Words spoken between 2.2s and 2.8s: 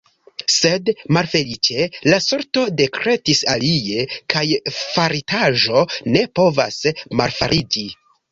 sorto